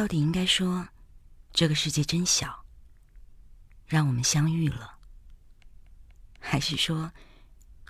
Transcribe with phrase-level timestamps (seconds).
[0.00, 0.88] 到底应该说，
[1.52, 2.64] 这个世界真小，
[3.86, 4.94] 让我们相遇了，
[6.38, 7.12] 还是说，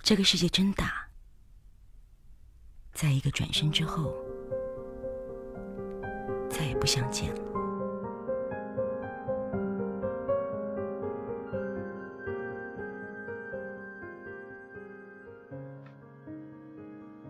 [0.03, 1.07] 这个世界真大，
[2.91, 4.13] 在一个转身之后，
[6.49, 7.41] 再也不相见了？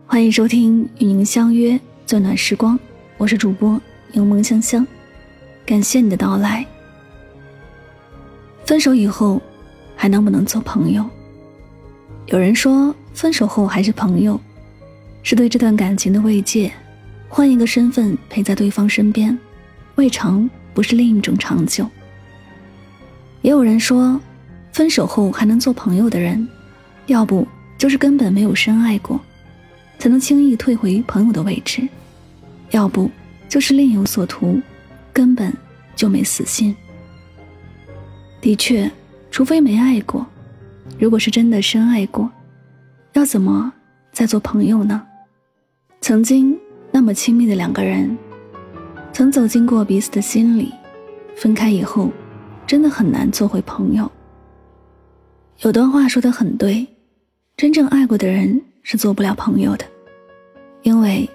[0.08, 2.80] 欢迎收听与您相约最暖时光，
[3.20, 3.80] 我是主播
[4.14, 4.86] 柠檬香香，
[5.66, 6.66] 感谢你的到来。
[8.66, 9.42] 分手以后
[9.96, 11.06] 还能不能做朋友？
[12.28, 14.40] 有人说，分手后还是朋友，
[15.24, 16.72] 是对这段感情的慰藉，
[17.28, 19.38] 换一个身份陪在对方身边，
[19.96, 21.88] 未尝不是另一种长久。
[23.42, 24.20] 也有人说，
[24.72, 26.48] 分手后还能做朋友的人，
[27.08, 27.48] 要不
[27.78, 29.20] 就是根本没有深爱过。
[30.00, 31.88] 才能轻易退回朋友的位置，
[32.72, 33.08] 要不
[33.52, 34.62] 就是另有所图，
[35.12, 35.54] 根本
[35.94, 36.74] 就没死心。
[38.40, 38.90] 的确，
[39.30, 40.26] 除非没爱过，
[40.98, 42.32] 如果是真的深爱过，
[43.12, 43.74] 要怎么
[44.14, 45.06] 再做朋友呢？
[46.00, 46.58] 曾经
[46.94, 48.18] 那么亲密的两个人，
[49.12, 50.72] 曾走进过彼此的心里，
[51.36, 52.10] 分开以后，
[52.66, 54.10] 真的很难做回朋友。
[55.60, 56.88] 有段话说的很对，
[57.58, 59.86] 真正爱过的人是做不了朋友的。
[60.84, 61.30] 因为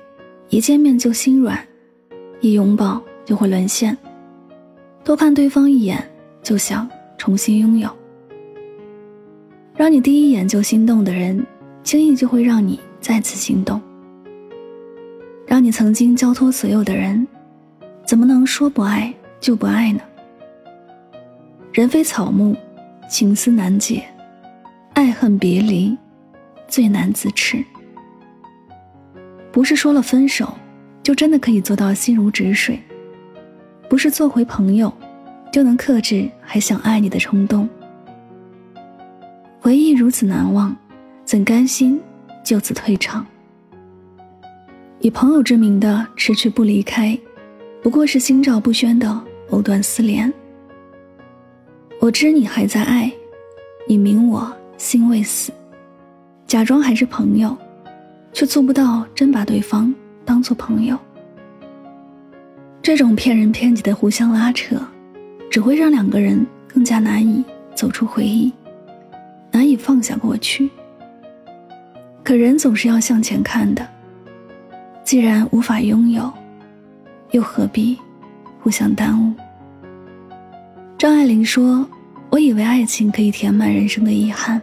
[0.48, 1.62] 一见面就心软，
[2.40, 3.96] 一拥抱就会沦陷，
[5.02, 6.02] 多看对方一眼
[6.42, 7.90] 就想重新拥有。
[9.74, 11.44] 让你第一眼就心动的人，
[11.82, 13.80] 轻易就会让你再次心动。
[15.46, 17.26] 让你曾经交托所有的人，
[18.04, 20.00] 怎么能说不爱就不爱呢？
[21.72, 22.56] 人非草木，
[23.08, 24.02] 情丝难解，
[24.94, 25.96] 爱恨别离，
[26.66, 27.62] 最难自持。
[29.52, 30.52] 不是说了分手，
[31.06, 32.74] 就真的可以做到心如止水；
[33.88, 34.92] 不是做回朋友，
[35.52, 37.68] 就能克制还想爱你的冲动。
[39.60, 40.76] 回忆如此难忘，
[41.24, 42.00] 怎甘心
[42.44, 43.24] 就此退场？
[44.98, 47.16] 以朋友之名的迟迟不离开，
[47.84, 49.08] 不过是心照不宣的
[49.50, 50.34] 藕断丝连。
[52.00, 53.12] 我知你还在爱，
[53.86, 55.52] 你明我心未死，
[56.48, 57.56] 假装还是朋友。
[58.32, 59.94] 却做不到真把对方
[60.26, 60.98] 当做朋友，
[62.82, 64.76] 这种骗人骗己的互相拉扯，
[65.48, 67.44] 只会让两个人更加难以
[67.76, 68.52] 走出回忆，
[69.52, 70.68] 难以放下过去。
[72.24, 73.86] 可人总是要向前看的，
[75.04, 76.30] 既然无法拥有，
[77.30, 77.96] 又何必
[78.60, 79.32] 互相耽误？
[80.98, 81.88] 张爱玲说
[82.30, 84.60] ：“我以为爱情可以填满人生的遗憾，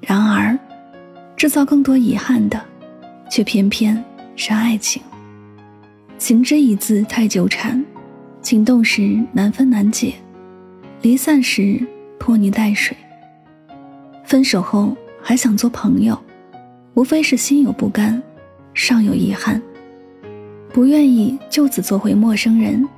[0.00, 0.58] 然而，
[1.36, 2.60] 制造更多遗憾的。”
[3.30, 4.04] 却偏偏
[4.42, 5.02] 是爱情。
[6.16, 7.84] 情之一字太纠缠，
[8.40, 10.14] 情动时难分难解，
[11.02, 11.86] 离散时
[12.18, 12.96] 拖泥带水。
[14.24, 16.18] 分手后还想做朋友，
[16.94, 18.20] 无非是心有不甘，
[18.72, 19.60] 尚有遗憾，
[20.72, 22.88] 不愿意就此做回陌生人，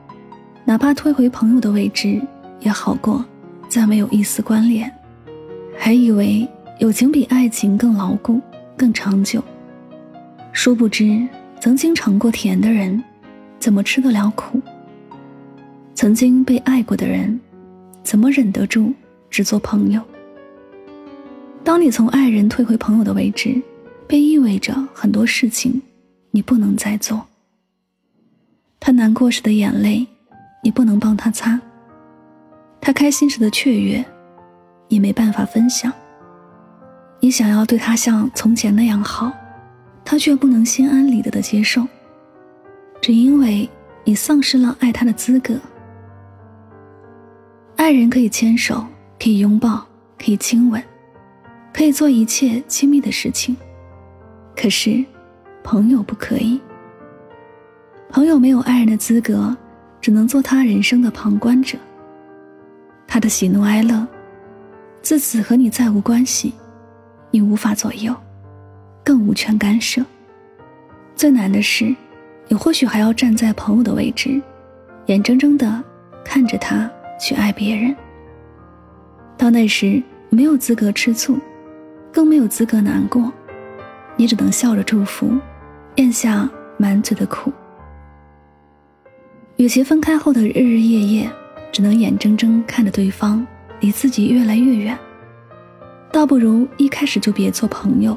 [0.65, 2.23] 哪怕退回朋友的位置
[2.61, 3.25] 也好过，
[3.69, 4.89] 再没有一丝关联。
[5.77, 6.49] 还以为
[6.79, 8.41] 友情比爱情更牢固、
[8.77, 9.43] 更长久。
[10.53, 11.27] 殊不知，
[11.61, 13.03] 曾经尝过甜的人，
[13.59, 14.61] 怎么吃得了苦？
[15.95, 17.41] 曾经被爱过的人，
[18.03, 18.93] 怎么忍得住
[19.31, 20.01] 只做朋友？
[21.65, 23.61] 当你从爱人退回朋友的位置，
[24.07, 25.81] 便意味着很多事情
[26.31, 27.27] 你不能再做。
[28.79, 30.07] 他难过时的眼泪，
[30.63, 31.59] 你不能帮他擦；
[32.81, 34.05] 他开心时的雀跃，
[34.89, 35.91] 你没办法分享。
[37.21, 39.33] 你想要对他像从前那样好。
[40.05, 41.87] 他却不能心安理得的接受，
[43.01, 43.69] 只因为
[44.05, 45.55] 你丧失了爱他的资格。
[47.77, 48.87] 爱人可以牵手，
[49.19, 49.87] 可以拥抱，
[50.19, 50.83] 可以亲吻，
[51.73, 53.57] 可以做一切亲密的事情，
[54.57, 55.05] 可是
[55.63, 56.61] 朋友不可以。
[58.09, 59.57] 朋友没有爱人的资格，
[60.01, 61.79] 只能做他人生的旁观者。
[63.07, 64.07] 他的喜怒哀乐，
[65.01, 66.53] 自此和你再无关系，
[67.31, 68.15] 你无法左右。
[69.05, 70.05] 更无权干涉。
[71.15, 71.95] 最难的是，
[72.49, 74.41] 你或许还要站在朋友的位置，
[75.07, 75.83] 眼睁睁的
[76.25, 76.91] 看着他
[77.21, 77.95] 去爱别人。
[79.37, 81.39] 到那时，没有资格吃醋，
[82.13, 83.33] 更没有资格难过，
[84.17, 85.33] 你只能笑着祝福，
[85.97, 87.53] 咽下满嘴的苦。
[89.57, 91.31] 与其分开后的日日夜夜，
[91.71, 93.47] 只能眼睁睁看着对方
[93.81, 94.99] 离自己越来越远，
[96.11, 98.17] 倒不如一开始就别做朋友。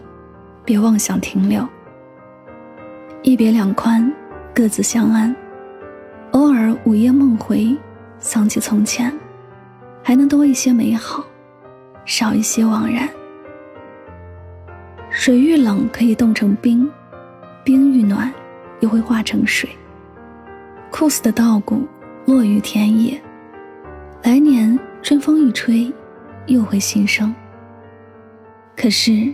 [0.65, 1.63] 别妄想停留，
[3.21, 4.11] 一别两宽，
[4.51, 5.33] 各自相安。
[6.31, 7.77] 偶尔午夜梦回，
[8.19, 9.15] 想起从前，
[10.01, 11.23] 还能多一些美好，
[12.03, 13.07] 少一些惘然。
[15.11, 16.89] 水遇冷可以冻成冰，
[17.63, 18.33] 冰遇暖
[18.79, 19.69] 又会化成水。
[20.89, 21.87] 酷似的稻谷
[22.25, 23.21] 落于田野，
[24.23, 25.93] 来年春风一吹，
[26.47, 27.33] 又会新生。
[28.75, 29.31] 可是，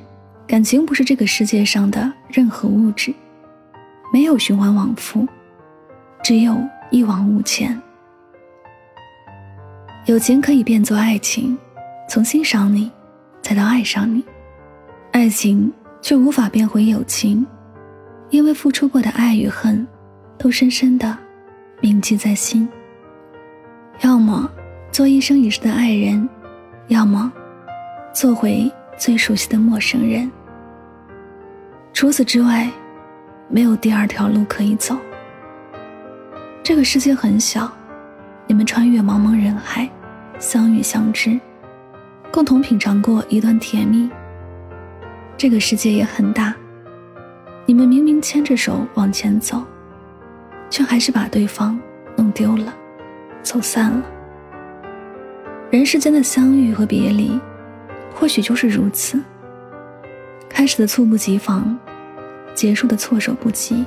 [0.51, 3.13] 感情不是这个世界上的任何物质，
[4.11, 5.25] 没有循环往复，
[6.21, 7.81] 只有一往无前。
[10.07, 11.57] 友情可以变作爱情，
[12.09, 12.91] 从欣赏你，
[13.41, 14.21] 再到爱上你；
[15.13, 15.71] 爱情
[16.01, 17.47] 却无法变回友情，
[18.29, 19.87] 因为付出过的爱与恨，
[20.37, 21.17] 都深深的
[21.79, 22.67] 铭记在心。
[24.01, 24.51] 要么
[24.91, 26.27] 做一生一世的爱人，
[26.89, 27.31] 要么
[28.13, 28.69] 做回。
[28.97, 30.31] 最熟悉的陌生人。
[32.01, 32.67] 除此之外，
[33.47, 34.97] 没有第二条路可以走。
[36.63, 37.71] 这个世界很小，
[38.47, 39.87] 你们穿越茫茫人海，
[40.39, 41.39] 相遇相知，
[42.31, 44.09] 共同品尝过一段甜蜜。
[45.37, 46.55] 这个世界也很大，
[47.67, 49.63] 你们明明牵着手往前走，
[50.71, 51.79] 却还是把对方
[52.15, 52.73] 弄丢了，
[53.43, 54.01] 走散了。
[55.69, 57.39] 人世间的相遇和别离。
[58.15, 59.21] 或许就是如此。
[60.49, 61.77] 开始的猝不及防，
[62.53, 63.85] 结束的措手不及。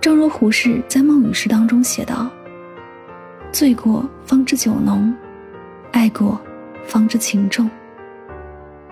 [0.00, 2.30] 正如胡适在《梦与诗》当中写道
[3.52, 5.12] ：“醉过方知酒浓，
[5.92, 6.40] 爱过
[6.86, 7.68] 方知情重。”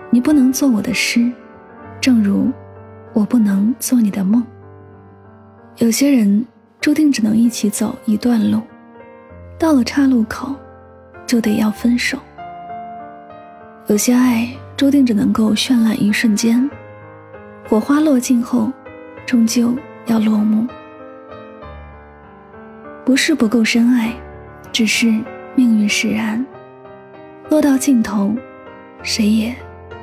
[0.09, 1.31] 你不能做我的诗，
[1.99, 2.51] 正如
[3.13, 4.43] 我不能做你的梦。
[5.77, 6.45] 有些人
[6.79, 8.61] 注定只能一起走一段路，
[9.59, 10.55] 到了岔路口，
[11.25, 12.17] 就得要分手。
[13.87, 16.69] 有些爱注定只能够绚烂一瞬间，
[17.69, 18.71] 火花落尽后，
[19.25, 19.75] 终究
[20.05, 20.65] 要落幕。
[23.03, 24.13] 不是不够深爱，
[24.71, 25.07] 只是
[25.53, 26.45] 命运使然。
[27.49, 28.33] 落到尽头，
[29.03, 29.53] 谁也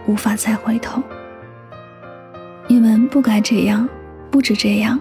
[0.07, 1.03] 无法再回头。
[2.67, 3.89] 你们不该这样，
[4.31, 5.01] 不止这样，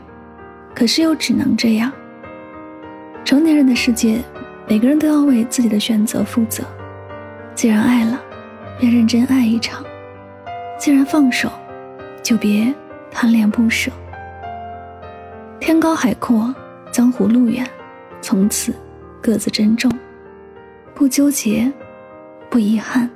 [0.74, 1.92] 可是又只能这样。
[3.25, 4.21] 成年人的世界，
[4.69, 6.63] 每个人都要为自己的选择负责。
[7.54, 8.19] 既然爱了。
[8.80, 9.86] 便认真爱一场，
[10.80, 11.50] 既然放手，
[12.23, 12.73] 就别
[13.11, 13.91] 贪恋不舍。
[15.59, 16.55] 天高海阔，
[16.91, 17.69] 江湖路远，
[18.21, 18.73] 从此
[19.21, 19.91] 各自珍重，
[20.95, 21.71] 不纠结，
[22.49, 23.09] 不遗憾，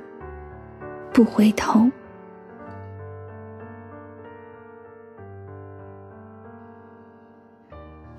[1.12, 1.90] 不回头。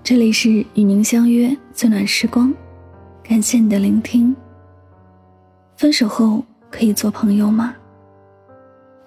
[0.04, 2.52] 这里是与您相约最暖时光，
[3.24, 4.36] 感谢你的聆听。
[5.78, 6.44] 分手后。
[6.72, 7.74] 可以做朋友吗？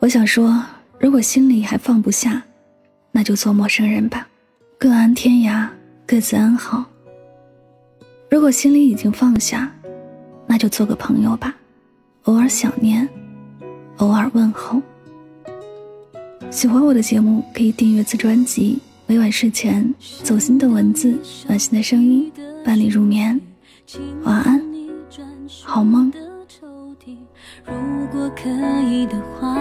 [0.01, 0.61] 我想说，
[1.03, 2.41] 如果心里还放不下，
[3.11, 4.29] 那就做陌生人吧，
[4.79, 5.67] 各安天涯，
[6.07, 6.85] 各自安好。
[8.31, 9.69] 如果心里已经放下，
[10.47, 11.57] 那就做个朋友吧，
[12.23, 13.09] 偶尔想念，
[13.97, 14.81] 偶尔问候。
[16.53, 18.79] 喜欢我的节目，可以订阅此专辑。
[19.09, 21.19] 每晚睡前，走心的文字，
[21.49, 22.31] 暖心的声音，
[22.65, 23.41] 伴你入眠。
[24.23, 24.63] 晚安，
[25.65, 26.13] 好梦。
[27.67, 28.49] 如果可
[28.89, 29.59] 以的话，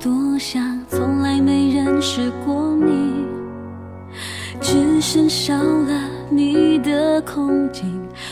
[0.00, 3.26] 多想从来没认识过你，
[4.58, 7.84] 只剩少了你的空镜，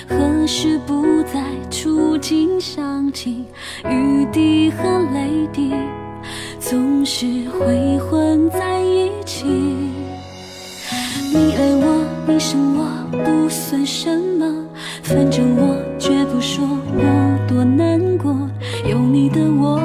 [0.08, 3.44] 何时不再触景伤情？
[3.84, 4.82] 雨滴和
[5.12, 5.74] 泪滴
[6.58, 9.44] 总是会混在一起。
[11.30, 14.08] 你爱我，你生我，不算什
[14.38, 14.64] 么，
[15.02, 18.34] 反正我绝不说我多难过。
[18.88, 19.78] 有你的我，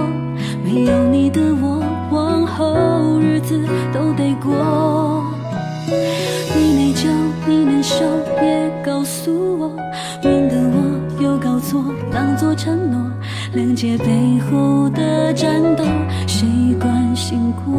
[12.55, 12.99] 承诺。
[13.55, 15.83] 谅解背后的战斗，
[16.27, 16.47] 谁
[16.79, 17.73] 关心过？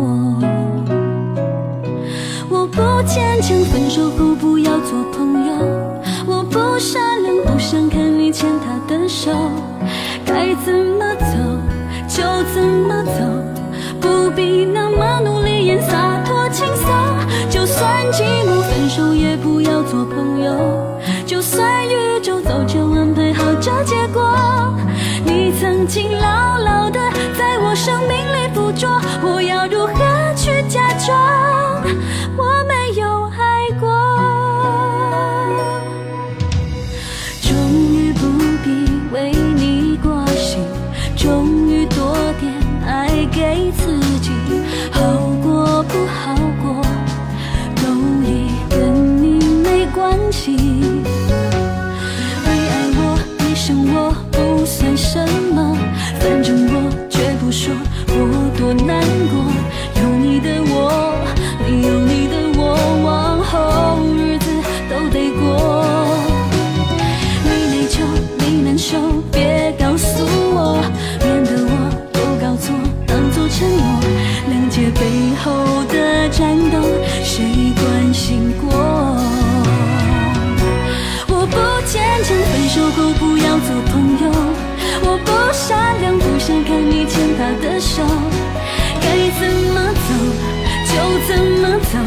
[2.48, 5.54] 我不坚强，分手后不要做朋友。
[6.26, 9.30] 我不善良，不想看你牵他的手。
[10.24, 11.36] 该怎么走
[12.08, 13.20] 就怎么走，
[14.00, 16.86] 不必那么努力演洒脱轻松。
[17.50, 20.54] 就算寂寞分手，也不要做朋友。
[21.26, 21.83] 就算
[22.44, 24.22] 早就安排好这结果，
[25.24, 27.00] 你曾经牢牢的
[27.38, 29.93] 在我生命里捕捉，我要如何
[91.94, 92.00] 走，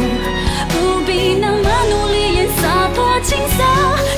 [0.69, 3.57] 不必那么努力演洒脱轻松。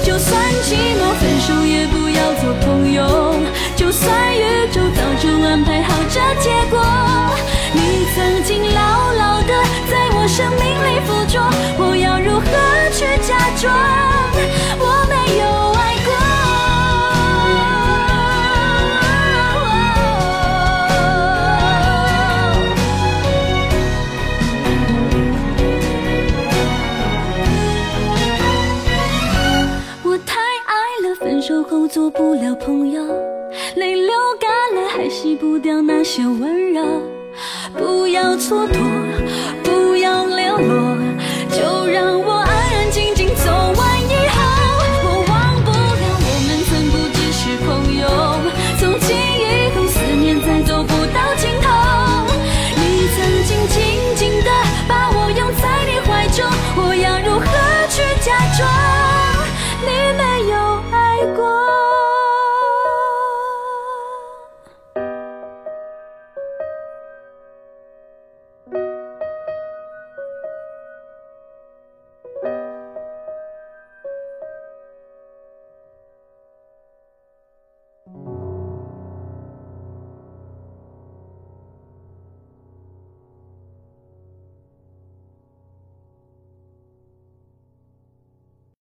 [0.03, 3.35] 就算寂寞，分手也不要做朋友。
[3.75, 6.79] 就算宇宙早就安排好这结果，